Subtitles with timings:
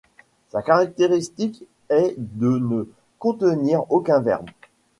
[0.49, 4.49] Sa caractéristique est de ne contenir aucun verbe.